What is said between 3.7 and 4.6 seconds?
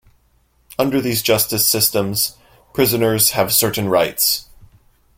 rights.